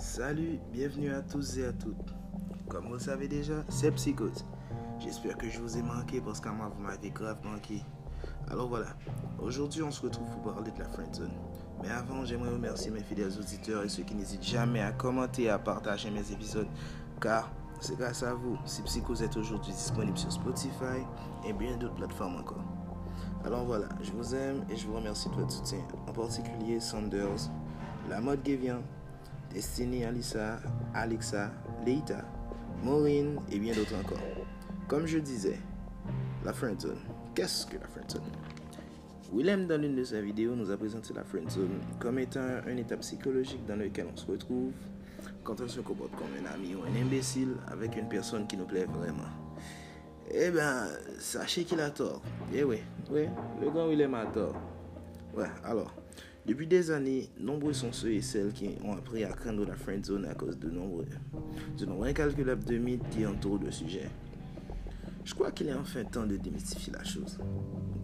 [0.00, 2.14] Salut, bienvenue à tous et à toutes.
[2.68, 4.46] Comme vous le savez déjà, c'est Psychose.
[4.98, 7.82] J'espère que je vous ai manqué parce qu'à moi vous m'avez grave manqué.
[8.50, 8.86] Alors voilà,
[9.38, 11.34] aujourd'hui on se retrouve pour parler de la friendzone.
[11.82, 15.50] Mais avant, j'aimerais remercier mes fidèles auditeurs et ceux qui n'hésitent jamais à commenter et
[15.50, 16.68] à partager mes épisodes.
[17.20, 21.04] Car c'est grâce à vous si Psychose est aujourd'hui disponible sur Spotify
[21.46, 22.64] et bien d'autres plateformes encore.
[23.44, 25.80] Alors voilà, je vous aime et je vous remercie de votre soutien.
[26.08, 27.50] En particulier Sanders,
[28.08, 28.80] La Mode Gévian,
[29.52, 30.60] Destiny Alissa,
[30.94, 31.50] Alexa,
[31.84, 32.24] Leita,
[32.82, 34.18] Maureen et bien d'autres encore.
[34.88, 35.58] Comme je disais,
[36.44, 37.00] la friendzone.
[37.34, 38.22] Qu'est-ce que la friendzone
[39.32, 42.96] Willem, dans l'une de ses vidéos, nous a présenté la friendzone comme étant un état
[42.96, 44.72] psychologique dans lequel on se retrouve
[45.44, 48.66] quand on se comporte comme un ami ou un imbécile avec une personne qui nous
[48.66, 49.28] plaît vraiment.
[50.32, 50.86] Eh ben,
[51.18, 52.22] sachez qu'il a tort.
[52.54, 52.78] Eh oui,
[53.10, 53.26] oui,
[53.60, 54.54] le grand Willem a tort.
[55.36, 55.94] Ouais, alors,
[56.50, 60.04] depuis des années, nombreux sont ceux et celles qui ont appris à craindre la friend
[60.04, 61.06] zone à cause de nombreux,
[61.78, 64.10] de de mythes qui entourent le sujet.
[65.24, 67.38] Je crois qu'il est enfin temps de démystifier la chose.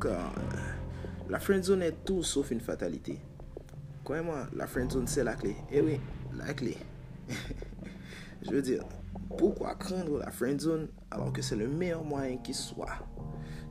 [0.00, 0.56] Car euh,
[1.28, 3.18] la friend zone est tout sauf une fatalité.
[4.04, 5.56] Croyez-moi, la friend zone c'est la clé.
[5.72, 5.98] Eh oui,
[6.38, 6.76] la clé.
[8.42, 8.84] Je veux dire,
[9.36, 13.04] pourquoi craindre la friend zone alors que c'est le meilleur moyen qui soit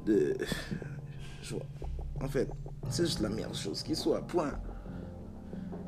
[0.05, 0.35] de.
[2.21, 2.49] En fait,
[2.89, 4.21] c'est juste la meilleure chose qui soit.
[4.27, 4.53] Point.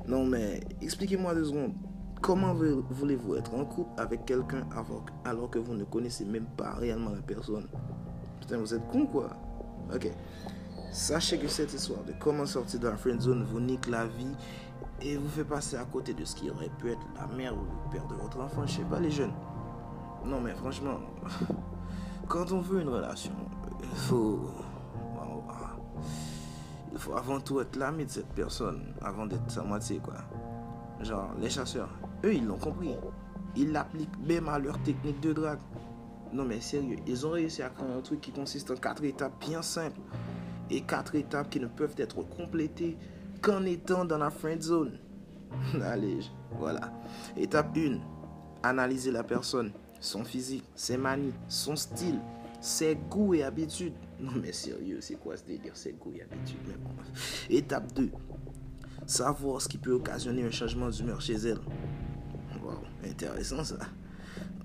[0.07, 1.73] Non, mais expliquez-moi deux secondes.
[2.21, 4.65] Comment voulez-vous être en couple avec quelqu'un
[5.25, 7.67] alors que vous ne connaissez même pas réellement la personne?
[8.39, 9.29] Putain, vous êtes con quoi
[9.93, 10.09] Ok.
[10.91, 14.33] Sachez que cette histoire de comment sortir de la friend zone vous nique la vie
[15.01, 17.61] et vous fait passer à côté de ce qui aurait pu être la mère ou
[17.61, 18.65] le père de votre enfant.
[18.65, 19.33] Je sais pas, les jeunes.
[20.25, 20.99] Non, mais franchement,
[22.27, 23.33] quand on veut une relation,
[23.81, 24.49] il faut
[26.97, 30.15] il faut avant tout être l'ami de cette personne avant d'être sa moitié, quoi.
[31.01, 31.89] Genre, les chasseurs,
[32.25, 32.95] eux, ils l'ont compris.
[33.55, 35.59] Ils l'appliquent même à leur technique de drague.
[36.33, 39.39] Non, mais sérieux, ils ont réussi à créer un truc qui consiste en quatre étapes
[39.39, 39.99] bien simples.
[40.71, 42.97] Et quatre étapes qui ne peuvent être complétées
[43.43, 44.97] qu'en étant dans la friend zone.
[45.83, 46.21] Allez,
[46.57, 46.91] voilà.
[47.37, 47.99] Étape 1.
[48.63, 52.19] Analyser la personne, son physique, ses manies, son style,
[52.59, 53.93] ses goûts et habitudes.
[54.19, 56.57] Non mais sérieux, c'est quoi ce délire, ses goûts et habitudes
[57.49, 58.09] Étape 2.
[59.05, 61.59] Savoir ce qui peut occasionner un changement d'humeur chez elle.
[62.63, 63.77] Wow, intéressant ça.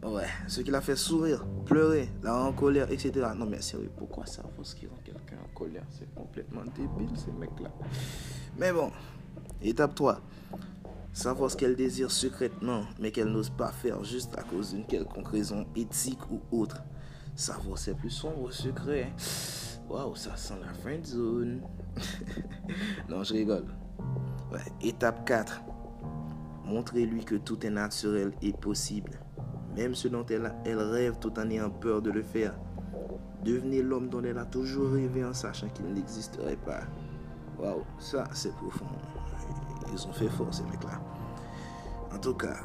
[0.03, 3.29] Ouais, ce qui la fait sourire, pleurer, la rend en colère, etc.
[3.37, 5.85] Non mais sérieux, pourquoi savoir ce qui rend quelqu'un en colère?
[5.91, 7.71] C'est complètement débile ces mecs-là.
[8.59, 8.91] Mais bon,
[9.63, 10.21] étape 3.
[11.13, 15.29] Savoir ce qu'elle désire secrètement, mais qu'elle n'ose pas faire juste à cause d'une quelconque
[15.29, 16.83] raison éthique ou autre.
[17.35, 19.13] Savoir ses plus sombres secrets.
[19.89, 21.63] Waouh, ça sent la friend zone.
[23.09, 23.67] non, je rigole.
[24.83, 25.63] Étape 4.
[26.65, 29.19] Montrez-lui que tout est naturel et possible.
[29.77, 32.55] Même ce dont elle, elle rêve tout en ayant peur de le faire.
[33.45, 36.83] Devenez l'homme dont elle a toujours rêvé en sachant qu'il n'existerait pas.
[37.59, 38.87] Waouh, ça c'est profond.
[39.93, 41.01] Ils ont fait fort ces mecs-là.
[42.15, 42.57] En tout cas,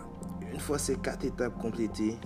[0.52, 2.18] une fois ces quatre étapes complétées,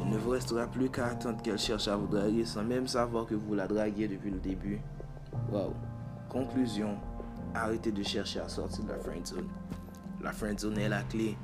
[0.00, 3.26] il ne vous restera plus qu'à attendre qu'elle cherche à vous draguer sans même savoir
[3.26, 4.80] que vous la draguiez depuis le début.
[5.52, 5.74] Waouh.
[6.28, 6.96] Conclusion.
[7.54, 9.48] Arrêtez de chercher à sortir de la friend zone.
[10.22, 11.36] La friend zone est la clé.